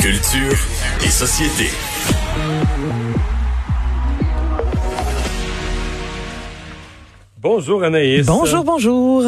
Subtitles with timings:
[0.00, 0.56] Culture
[1.04, 1.68] et société.
[7.40, 8.26] Bonjour Anaïs.
[8.26, 9.24] Bonjour, bonjour.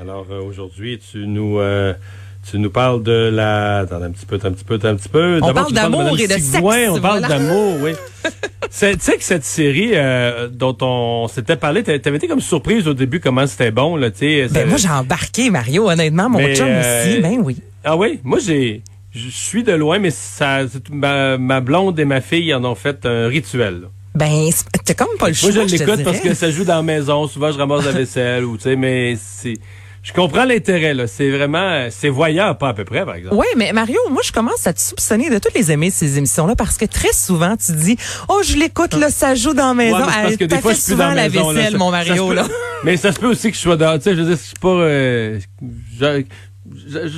[0.00, 1.94] Alors euh, aujourd'hui, tu nous euh,
[2.48, 5.40] tu nous parles de la attends un petit peu, un petit peu, un petit peu.
[5.42, 7.28] On parle d'amour et de Sigouin, sexe, On parle voilà.
[7.28, 7.92] d'amour, oui.
[8.68, 12.86] Tu sais que cette série euh, dont on s'était parlé, t'a- t'avais été comme surprise
[12.88, 14.48] au début comment c'était bon là, tu sais.
[14.50, 17.20] Ben, moi, j'ai embarqué, Mario, honnêtement, mon Mais, chum euh, aussi.
[17.20, 17.56] Ben oui.
[17.84, 18.82] Ah oui, moi j'ai
[19.16, 20.60] je suis de loin, mais ça,
[20.90, 23.80] ma, ma blonde et ma fille en ont fait un rituel.
[23.82, 23.88] là.
[24.14, 25.50] Ben, c'est- t'as comme pas le choix.
[25.52, 27.26] Moi, je te l'écoute parce que ça joue dans la maison.
[27.26, 29.54] Souvent, je ramasse la vaisselle ou, tu sais, mais c'est,
[30.02, 31.06] je comprends l'intérêt, là.
[31.06, 33.34] C'est vraiment, c'est voyant, pas à peu près, par exemple.
[33.36, 36.54] Oui, mais Mario, moi, je commence à te soupçonner de toutes les aimer, ces émissions-là,
[36.56, 37.98] parce que très souvent, tu dis,
[38.30, 39.96] oh, je l'écoute, là, ça joue dans la maison.
[39.98, 41.54] Ouais, mais parce que des fois, je suis souvent dans la la maison, là.
[41.58, 42.40] vaisselle, Ça- mon Mario, peut-.
[42.84, 43.96] Mais ça se peut aussi que je sois dehors.
[43.96, 45.38] Tu sais, je veux dire, je suis pas, euh,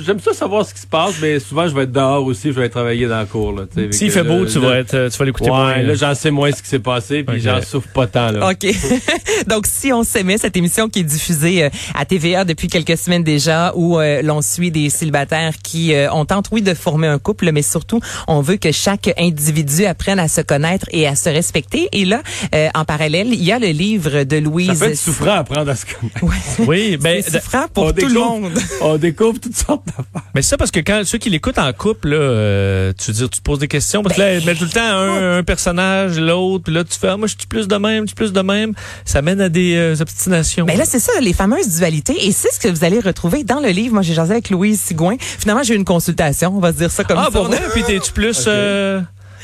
[0.05, 2.59] j'aime ça savoir ce qui se passe, mais souvent, je vais être dehors aussi, je
[2.59, 3.63] vais travailler dans la cour, là.
[3.73, 3.91] tu sais.
[3.91, 5.77] S'il Fait beau, là, tu vas être, euh, tu vas l'écouter Ouais, moins.
[5.77, 7.41] là, j'en sais moins ce qui s'est passé, puis Ok.
[7.43, 8.49] j'en souffre pas tant, là.
[8.51, 8.65] OK.
[9.47, 13.23] Donc, si on s'aimait, cette émission qui est diffusée euh, à TVA depuis quelques semaines
[13.23, 17.19] déjà, où euh, l'on suit des célibataires qui euh, ont tente, oui, de former un
[17.19, 21.29] couple, mais surtout, on veut que chaque individu apprenne à se connaître et à se
[21.29, 21.89] respecter.
[21.91, 22.21] Et là,
[22.55, 24.67] euh, en parallèle, il y a le livre de Louise.
[24.77, 26.23] Ça peut être souffrant à apprendre à se connaître.
[26.23, 26.65] Ouais.
[26.67, 28.51] Oui, ben, C'est souffrant pour on tout le monde.
[28.81, 30.29] On découvre toutes sortes d'affaires.
[30.35, 33.29] mais ça parce que quand ceux qui l'écoutent en couple, là, euh, tu veux dire,
[33.29, 35.43] tu te poses des questions parce que là, elle met tout le temps un, un
[35.43, 38.15] personnage, l'autre, puis là, tu fais, ah, moi, je suis plus de même, je suis
[38.15, 38.73] plus de même.
[39.05, 40.65] Ça mène à des euh, obstinations.
[40.65, 42.27] Ben là, c'est ça, les fameuses dualités.
[42.27, 43.93] Et c'est ce que vous allez retrouver dans le livre.
[43.93, 45.15] Moi, j'ai jasé avec Louise Sigouin.
[45.19, 46.53] Finalement, j'ai eu une consultation.
[46.55, 47.31] On va se dire ça comme ah, ça.
[47.31, 47.61] pour vrai?
[47.73, 48.45] Puis t'es-tu plus...
[48.47, 49.01] euh,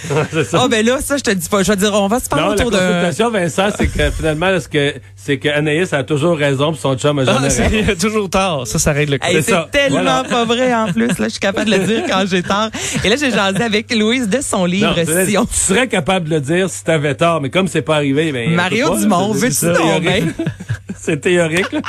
[0.32, 0.60] c'est ça.
[0.64, 1.64] Ah, ben là, ça, je te dis pas.
[1.64, 2.80] Je vais dire, on va se parler Non, la autour d'un...
[2.80, 6.82] consultation, Vincent, c'est que finalement, là, ce que, c'est que Anaïs a toujours raison, puis
[6.82, 7.64] son chum a jamais Ah, raison?
[7.88, 8.68] c'est toujours tard.
[8.68, 9.28] Ça, ça règle le coup.
[9.28, 10.24] Hey, C'est tellement Voilà.
[10.30, 11.08] pas vrai en plus.
[11.08, 12.70] Là, je suis capable de le dire quand j'ai tort.
[13.04, 15.46] Et là, j'ai jasé avec Louise de son Non, livre tu Si on...
[15.46, 18.52] tu serais capable de le dire si t'avais tort, mais comme c'est pas arrivé, ben.
[18.52, 20.04] Mario pas, Dumont, veux-tu c'est donc, théorique.
[20.38, 20.46] ben?
[20.98, 21.82] C'est théorique, là.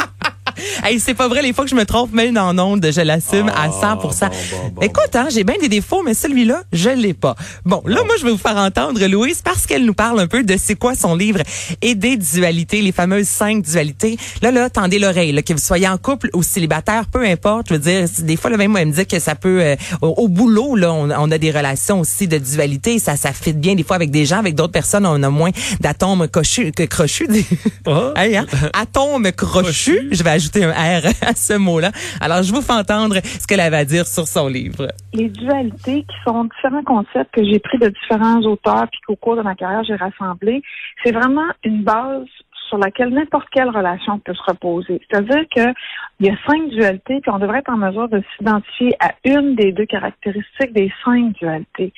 [0.83, 3.49] Hey, c'est pas vrai, les fois que je me trompe, même dans ondes, je l'assume
[3.55, 6.91] à 100 Ah, bon, bon, bon, Écoute, hein, j'ai bien des défauts, mais celui-là, je
[6.91, 7.35] l'ai pas.
[7.65, 10.43] Bon, là, moi, je vais vous faire entendre Louise parce qu'elle nous parle un peu
[10.43, 11.41] de c'est quoi son livre
[11.83, 14.17] et des dualités, les fameuses cinq dualités.
[14.43, 17.69] Là, là, tendez l'oreille, là, que vous soyez en couple ou célibataire, peu importe.
[17.69, 19.77] Je veux dire, des fois, là, même, moi, elle me dit que ça peut, euh,
[20.03, 22.99] au, au boulot, là, on, on a des relations aussi de dualité.
[22.99, 25.51] Ça, ça fit bien des fois avec des gens, avec d'autres personnes, on a moins
[25.81, 27.27] d'atomes cochus, que crochus.
[27.29, 27.45] des-
[27.87, 28.13] Ah.
[28.17, 28.47] Hey, hein?
[28.73, 30.09] Atomes crochus.
[30.11, 31.91] Je vais ajouter un R à ce mot-là.
[32.21, 34.89] Alors, je vous fais entendre ce qu'elle avait à dire sur son livre.
[35.13, 39.37] les dualités qui sont différents concepts que j'ai pris de différents auteurs puis qu'au cours
[39.37, 40.63] de ma carrière j'ai rassemblés,
[41.05, 42.27] c'est vraiment une base
[42.69, 45.01] sur laquelle n'importe quelle relation peut se reposer.
[45.09, 45.73] C'est-à-dire que
[46.19, 49.55] il y a cinq dualités puis on devrait être en mesure de s'identifier à une
[49.55, 51.93] des deux caractéristiques des cinq dualités.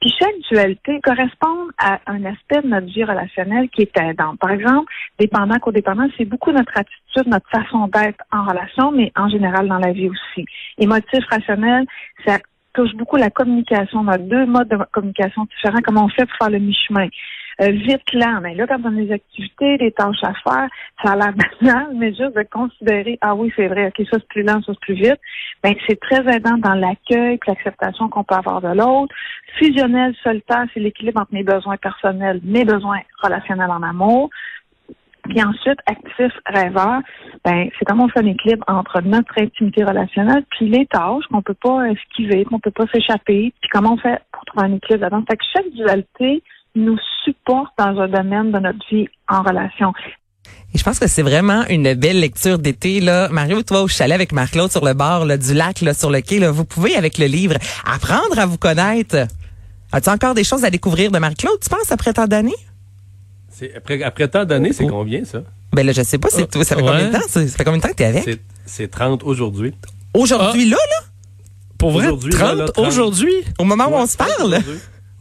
[0.00, 4.36] Puis chaque dualité correspond à un aspect de notre vie relationnelle qui est aidant.
[4.36, 9.28] Par exemple, dépendant codépendant, c'est beaucoup notre attitude, notre façon d'être en relation, mais en
[9.28, 10.46] général dans la vie aussi.
[10.78, 11.86] Émotif, rationnel,
[12.26, 12.38] ça
[12.74, 14.00] touche beaucoup la communication.
[14.00, 15.80] On deux modes de communication différents.
[15.84, 17.08] Comment on fait pour faire le mi-chemin?
[17.60, 18.40] Euh, vite, lent.
[18.40, 20.68] Mais là, quand on a des activités, des tâches à faire,
[21.04, 24.28] ça a l'air banal, mais juste de considérer, ah oui, c'est vrai, ok, ça c'est
[24.28, 25.20] plus lent, ça c'est plus vite.
[25.62, 29.14] Ben, c'est très aidant dans l'accueil l'acceptation qu'on peut avoir de l'autre.
[29.58, 34.30] Fusionnel, solitaire, c'est l'équilibre entre mes besoins personnels, mes besoins relationnels en amour.
[35.24, 37.00] Puis ensuite, actif, rêveur,
[37.44, 41.42] ben, c'est comment on fait un équilibre entre notre intimité relationnelle puis les tâches qu'on
[41.42, 45.02] peut pas esquiver, qu'on peut pas s'échapper, puis comment on fait pour trouver un équilibre
[45.02, 45.24] là-dedans.
[45.28, 46.42] Fait que chaque dualité
[46.74, 49.92] nous supporte dans un domaine de notre vie en relation.
[50.74, 53.00] Et je pense que c'est vraiment une belle lecture d'été.
[53.00, 53.28] Là.
[53.28, 56.20] Mario, toi, au chalet avec Marc-Claude sur le bord là, du lac, là, sur le
[56.22, 59.26] quai, là, vous pouvez, avec le livre, apprendre à vous connaître.
[59.92, 62.54] As-tu encore des choses à découvrir de Marc-Claude, tu penses, après tant d'années?
[63.50, 65.42] C'est, après, après tant d'années, c'est combien, ça?
[65.74, 66.64] Ben là, je sais pas, c'est tout.
[66.64, 66.88] Ça fait Ouais.
[66.90, 67.20] combien de temps?
[67.28, 68.24] Ça ça fait combien de temps que t'es avec?
[68.24, 69.74] C'est, c'est 30 aujourd'hui.
[70.14, 71.06] Aujourd'hui, là, là,
[71.78, 72.86] Pour vrai, Aujourd'hui, là, 30 là, 30.
[72.86, 73.34] aujourd'hui?
[73.58, 74.58] au moment où on se parle?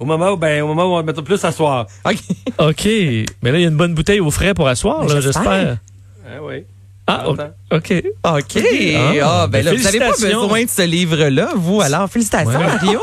[0.01, 1.85] Au moment où, ben, au moment où on va mettre plus à soir.
[2.05, 2.17] OK.
[2.57, 2.85] OK.
[2.85, 5.77] Mais là, il y a une bonne bouteille au frais pour asseoir, là, j'espère.
[6.25, 6.63] Ah oui.
[7.05, 7.29] Ah.
[7.29, 7.39] OK.
[7.71, 7.93] OK.
[8.23, 8.37] Ah,
[9.23, 11.81] Ah, ben là, vous n'avez pas besoin de ce livre-là, vous.
[11.81, 12.65] Alors, félicitations, Ouais.
[12.65, 12.99] Mario.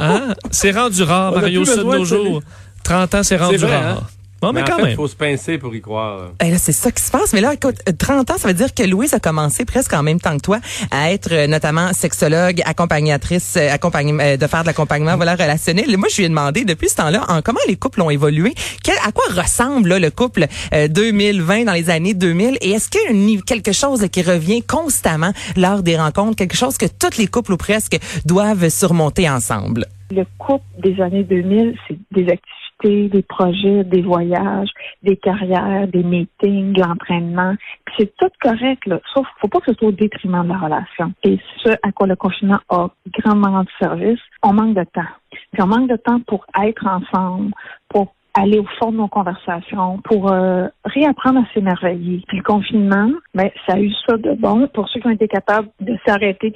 [0.00, 0.34] Hein?
[0.50, 2.42] C'est rendu rare, On Mario, ça de nos jours.
[2.82, 3.98] 30 ans, c'est rendu vrai, rare.
[3.98, 4.06] hein?
[4.42, 4.90] Bon, mais, en quand fait, même.
[4.92, 6.30] il faut se pincer pour y croire.
[6.42, 7.32] Eh là, c'est ça qui se passe.
[7.34, 10.02] Mais là, écoute, euh, 30 ans, ça veut dire que Louise a commencé presque en
[10.02, 10.60] même temps que toi
[10.90, 15.90] à être euh, notamment sexologue, accompagnatrice, euh, accompagn- euh, de faire de l'accompagnement voilà, relationnel.
[15.92, 18.54] Et Moi, je lui ai demandé depuis ce temps-là en comment les couples ont évolué?
[18.82, 22.56] Quel- à quoi ressemble là, le couple euh, 2020 dans les années 2000?
[22.62, 26.78] Et est-ce qu'il y a quelque chose qui revient constamment lors des rencontres, quelque chose
[26.78, 29.86] que tous les couples ou presque doivent surmonter ensemble?
[30.10, 32.40] Le couple des années 2000, c'est des activités,
[32.88, 34.70] des projets, des voyages,
[35.02, 37.54] des carrières, des meetings, de l'entraînement.
[37.84, 39.00] Puis C'est tout correct, là.
[39.14, 41.12] Sauf faut pas que ce soit au détriment de la relation.
[41.24, 42.88] Et ce à quoi le confinement a
[43.18, 45.10] grandement rendu service, on manque de temps.
[45.52, 47.52] Puis on manque de temps pour être ensemble,
[47.88, 52.22] pour aller au fond de nos conversations, pour euh, réapprendre à s'émerveiller.
[52.28, 55.28] Puis le confinement, ben, ça a eu ça de bon pour ceux qui ont été
[55.28, 56.52] capables de s'arrêter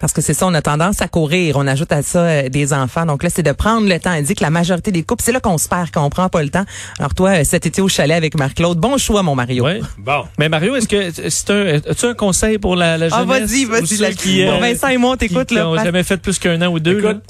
[0.00, 1.56] Parce que c'est ça, on a tendance à courir.
[1.58, 3.04] On ajoute à ça euh, des enfants.
[3.04, 4.12] Donc là, c'est de prendre le temps.
[4.14, 6.42] Elle dit que la majorité des couples, c'est là qu'on se perd, qu'on prend pas
[6.42, 6.64] le temps.
[6.98, 9.64] Alors toi, euh, cet été au chalet avec Marc-Claude, bon choix, mon Mario.
[9.64, 9.80] Ouais.
[9.98, 10.24] Bon.
[10.38, 13.50] Mais Mario, est-ce que c'est un, as-tu un conseil pour la, la Ah, jeunesse?
[13.50, 13.86] vas-y, ou vas-y.
[13.88, 14.12] ceux là.
[14.12, 15.68] qui, Bon, euh, Vincent et moi, on qui, t'écoute, qui là.
[15.68, 16.98] ont jamais fait plus qu'un an ou deux.
[16.98, 17.22] Écoute,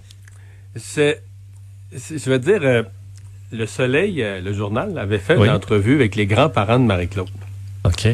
[0.76, 1.22] c'est,
[1.96, 2.82] c'est- je veux dire, euh,
[3.50, 5.48] le Soleil, euh, le journal, avait fait Oui.
[5.48, 7.28] une entrevue avec les grands-parents de Marie-Claude.
[7.84, 8.06] OK.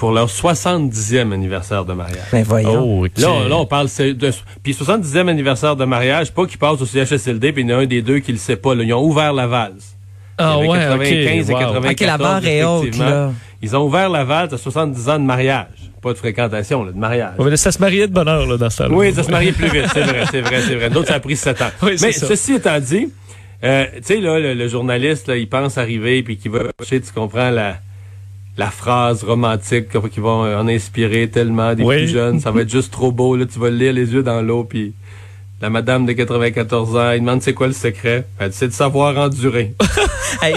[0.00, 2.24] Pour leur 70e anniversaire de mariage.
[2.32, 3.00] Ben voyons.
[3.00, 3.10] Oh, OK.
[3.18, 4.30] Là, on- là, on parle de
[4.62, 7.82] puis 70e anniversaire de mariage, pas qu'ils passent au CHSLD, puis il y en a
[7.82, 8.74] un des deux qui le sait pas.
[8.74, 8.82] là.
[8.82, 9.94] Ils ont ouvert la valse.
[10.38, 11.50] Ah ouais, avait 95 OK.
[11.50, 11.58] et wow.
[11.60, 13.10] 94, OK, la barre est haute, effectivement.
[13.10, 13.32] là.
[13.60, 15.66] Ils ont ouvert la valse à 70 ans de mariage.
[16.00, 17.34] Pas de fréquentation, là, de mariage.
[17.38, 18.94] Ouais, mais ça se mariait de bonheur là, dans ce temps-là.
[18.94, 20.88] Oui, ça se mariait plus vite, c'est vrai, c'est vrai, c'est vrai.
[20.88, 21.68] D'autres, ça a pris sept ans.
[21.82, 22.26] Oui, c'est Mais ça.
[22.26, 23.12] ceci étant dit,
[23.64, 27.02] euh, tu sais, là, le, le journaliste, là, il pense arriver, puis qu'il va chercher,
[27.02, 27.76] tu comprends, la,
[28.56, 31.96] la phrase romantique qui va en inspirer tellement des Oui.
[31.98, 32.40] plus jeunes.
[32.40, 34.64] Ça va être juste trop beau, là, tu vas le lire les yeux dans l'eau,
[34.64, 34.92] puis
[35.60, 38.26] la madame de 94 ans, il demande c'est quoi le secret?
[38.38, 39.74] Elle dit, c'est de savoir endurer.
[40.42, 40.54] Hey,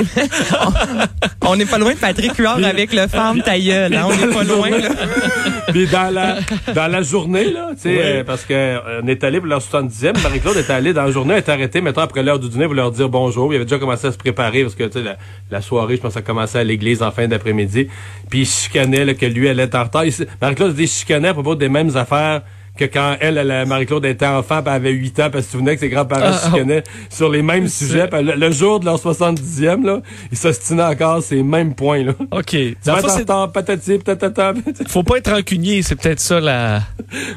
[1.41, 4.31] on- n'est pas loin de Patrick Huard avec le femme ta gueule, hein, On n'est
[4.33, 4.89] pas loin, là.
[5.71, 6.37] Puis dans la
[6.75, 7.97] dans la journée là, tu sais Oui.
[7.99, 11.11] euh, parce que euh, on est allé pour leur 70e, Marie-Claude est allée dans la
[11.11, 13.65] journée, elle est arrêtée mettons après l'heure du dîner pour leur dire bonjour, il avait
[13.65, 15.17] déjà commencé à se préparer parce que tu sais la,
[15.49, 17.87] la soirée, je pense ça commençait à l'église en fin d'après-midi,
[18.29, 20.03] puis il chicanait là, que lui elle était en retard.
[20.41, 22.43] Marie-Claude dit chicanait à propos des mêmes affaires
[22.77, 25.75] que quand elle, elle, Marie-Claude était enfant, elle avait 8 ans, parce que se souvenait
[25.75, 26.47] que ses grands-parents Ah, ah.
[26.49, 28.09] chicanaient sur les mêmes sujets.
[28.11, 32.13] Le, le jour de leur 70e, là, ils s'ostinaient encore ces mêmes points, là.
[32.31, 32.45] OK.
[32.47, 34.53] Tu Dans en c'est- patati, patata.
[34.87, 36.81] faut pas être rancunier, c'est peut-être ça la.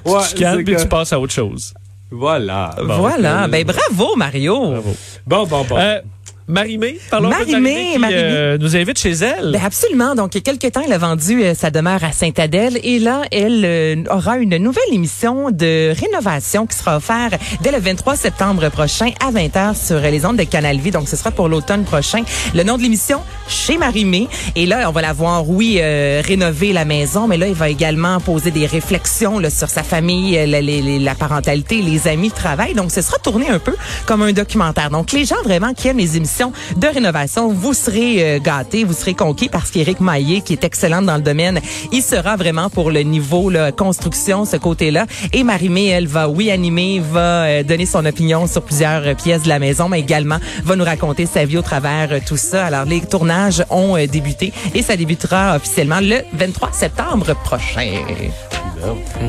[0.07, 1.75] Ouais, tu te calmes que- tu passes à autre chose.
[2.11, 2.71] Voilà.
[2.79, 3.45] Bon, Voilà.
[3.45, 4.75] euh, Ben bravo, Mario.
[5.27, 5.77] Bon, bon, bon.
[5.77, 6.01] Euh,
[6.49, 9.53] Marie-Mé, parlons peu de Marie-Mé, qui, euh, nous invite chez elle.
[9.53, 10.15] Ben absolument.
[10.15, 13.01] Donc, il y a quelques temps, elle a vendu euh, sa demeure à Sainte-Adèle et
[13.01, 18.15] là, elle euh, aura une nouvelle émission de rénovation qui sera offerte dès le 23
[18.15, 20.93] septembre prochain à 20h sur les ondes de Canal Vie.
[20.93, 22.23] Donc, ce sera pour l'automne prochain.
[22.55, 24.29] Le nom de l'émission, Chez Marie-Mé.
[24.55, 27.69] Et là, on va la voir, oui, euh, rénover la maison, mais là, il va
[27.71, 32.35] également poser des réflexions là, sur sa famille, euh, la, la parentalité, les amis, le
[32.35, 32.75] travail.
[32.75, 33.75] Donc, ce sera tourné un peu
[34.07, 34.91] comme un documentaire.
[34.91, 38.93] Donc, les gens vraiment qui aiment les émissions de rénovation, vous serez euh, gâtés, vous
[38.93, 41.61] serez conquis parce qu'Éric Maillé, qui est excellent dans le domaine,
[41.93, 45.07] il sera vraiment pour le niveau là, construction, ce côté-là.
[45.33, 49.45] Et Marie-Mé, elle va, oui, animer, va euh, donner son opinion sur plusieurs euh, pièces
[49.45, 52.67] de la maison, mais également va nous raconter sa vie au travers tout ça.
[52.67, 57.93] Alors, les tournages ont débuté et ça débutera officiellement le 23 septembre prochain.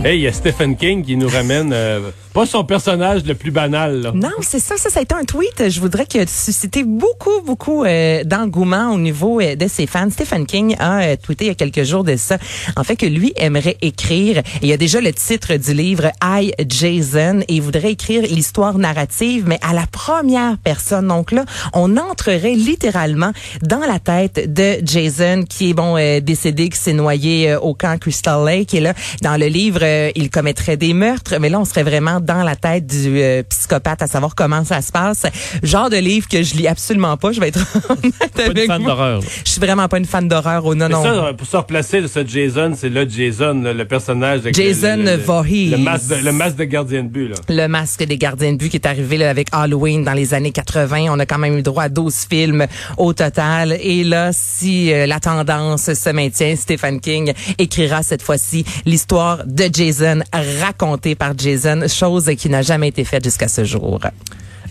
[0.04, 3.50] Hey, il y a Stephen King qui nous ramène euh, pas son personnage le plus
[3.52, 4.02] banal.
[4.02, 4.12] Là.
[4.14, 7.42] Non, c'est ça, ça, ça a été un tweet, je voudrais qu'il a suscité beaucoup,
[7.44, 10.10] beaucoup euh, d'engouement au niveau euh, de ses fans.
[10.12, 12.38] Stephen King a euh, tweeté il y a quelques jours de ça,
[12.76, 16.54] en fait que lui aimerait écrire, il y a déjà le titre du livre I,
[16.68, 21.08] Jason, et il voudrait écrire l'histoire narrative, mais à la première personne.
[21.08, 23.32] Donc là, on entrerait littéralement
[23.64, 27.74] dans la tête de Jason, qui est bon euh, décédé, qui s'est noyé euh, au
[27.74, 31.60] camp Crystal Lake, et là, dans le livre, euh, il commettrait des meurtres, mais là,
[31.60, 35.24] on serait vraiment dans la tête du euh, psychopathe, à savoir comment ça se passe.
[35.64, 38.68] Genre de livre que je lis absolument pas, je vais être honnête Pas une avec
[38.68, 39.22] fan d'horreur.
[39.44, 41.04] Je suis vraiment pas une fan d'horreur au non, Mais non.
[41.04, 44.40] ça, euh, pour se replacer, ce Jason, c'est le Jason, le personnage.
[44.42, 45.70] avec Jason le, le, le- Voorhees.
[45.72, 47.28] Le masque de, le masque de gardien de but.
[47.30, 47.36] Là.
[47.50, 50.52] le masque des gardiens de but qui est arrivé là, avec Halloween dans les années
[50.52, 51.08] 80.
[51.10, 52.68] On a quand même eu droit à 12 films
[52.98, 53.78] au total.
[53.82, 59.68] Et là, si euh, la tendance se maintient, Stephen King écrira cette fois-ci l'histoire de
[59.72, 60.20] Jason
[60.62, 64.00] racontée par Jason, chose qui n'a jamais été faite jusqu'à ce jour.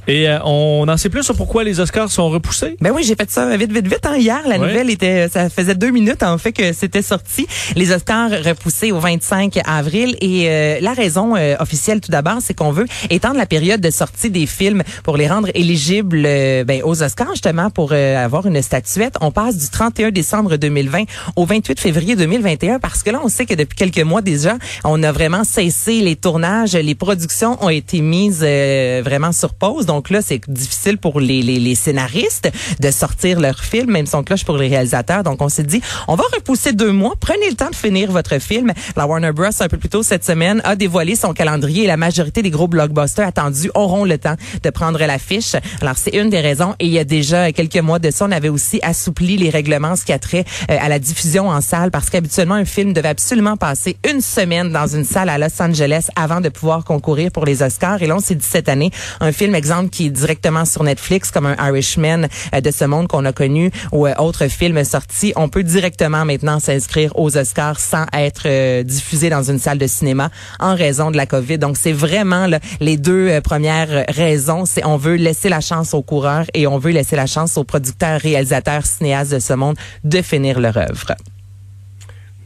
[0.09, 2.77] Et euh, on en sait plus sur pourquoi les Oscars sont repoussés?
[2.81, 4.05] Ben oui, j'ai fait ça vite, vite, vite.
[4.05, 4.17] Hein.
[4.17, 7.47] Hier, la nouvelle était, ça faisait deux minutes en fait que c'était sorti.
[7.75, 10.17] Les Oscars repoussés au 25 avril.
[10.21, 13.91] Et euh, la raison euh, officielle, tout d'abord, c'est qu'on veut étendre la période de
[13.91, 18.47] sortie des films pour les rendre éligibles euh, ben, aux Oscars, justement, pour euh, avoir
[18.47, 19.15] une statuette.
[19.21, 21.05] On passe du 31 décembre 2020
[21.37, 25.03] au 28 février 2021 parce que là, on sait que depuis quelques mois déjà, on
[25.03, 26.75] a vraiment cessé les tournages.
[26.75, 29.87] Les productions ont été mises euh, vraiment sur pause.
[29.87, 32.51] Donc, Donc là, c'est difficile pour les, les, les scénaristes
[32.81, 35.23] de sortir leur film, même son cloche pour les réalisateurs.
[35.23, 37.15] Donc on s'est dit, on va repousser deux mois.
[37.19, 38.75] Prenez le temps de finir votre film.
[38.95, 39.47] La Warner Bros.
[39.59, 42.69] un peu plus tôt cette semaine a dévoilé son calendrier et la majorité des gros
[42.69, 45.57] blockbusters attendus auront le temps de prendre l'affiche.
[45.81, 46.75] Alors c'est une des raisons.
[46.79, 49.97] Et il y a déjà quelques mois de ça, on avait aussi assoupli les règlements
[49.97, 53.57] ce qui a trait à la diffusion en salle parce qu'habituellement un film devait absolument
[53.57, 57.63] passer une semaine dans une salle à Los Angeles avant de pouvoir concourir pour les
[57.63, 58.03] Oscars.
[58.03, 61.31] Et là, on s'est dit cette année, un film exemple qui est directement sur Netflix
[61.31, 65.33] comme un Irishman euh, de ce monde qu'on a connu ou euh, autre film sorti,
[65.37, 70.31] on peut directement maintenant s'inscrire aux Oscars sans être diffusé dans une salle de cinéma
[70.61, 71.59] en raison de la COVID.
[71.59, 74.65] Donc c'est vraiment là, les deux premières raisons.
[74.67, 77.65] C'est on veut laisser la chance aux coureurs et on veut laisser la chance aux
[77.65, 81.15] producteurs, réalisateurs, cinéastes de ce monde de finir leur œuvre.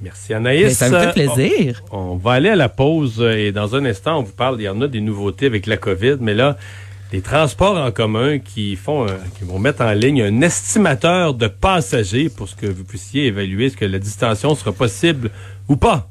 [0.02, 0.76] Merci Anaïs.
[0.76, 1.82] ça me fait plaisir.
[1.90, 4.64] On, on, va aller à la pause et dans un instant, on vous parle, il
[4.64, 6.56] y en a des nouveautés avec la COVID, mais là,
[7.12, 9.07] les transports en commun qui font,
[9.38, 13.76] qui vont mettre en ligne un estimateur de passagers pour que vous puissiez évaluer ce
[13.76, 15.31] que la distanciation sera possible
[15.69, 16.10] ou pas